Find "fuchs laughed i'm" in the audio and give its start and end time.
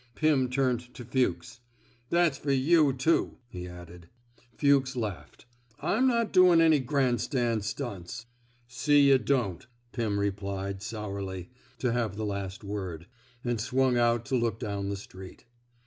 4.59-6.07